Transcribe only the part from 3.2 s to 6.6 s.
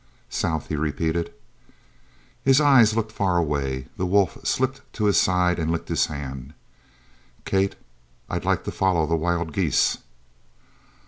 away. The wolf slipped to his side and licked his hand.